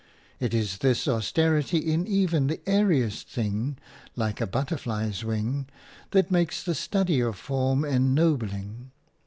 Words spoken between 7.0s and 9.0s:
of form ennobling.